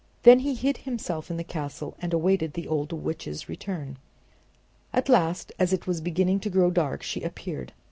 Then 0.23 0.39
he 0.39 0.55
hid 0.55 0.77
himself 0.77 1.29
in 1.29 1.37
the 1.37 1.43
castle 1.43 1.95
and 2.01 2.11
awaited 2.11 2.53
the 2.53 2.67
old 2.67 2.91
witch's 2.91 3.45
arrival. 3.47 3.97
At 4.93 5.09
last 5.09 5.51
as 5.59 5.73
it 5.73 5.85
was 5.85 6.01
beginning 6.01 6.39
to 6.39 6.49
grow 6.49 6.71
dark 6.71 7.03
she 7.03 7.21
appeared. 7.21 7.71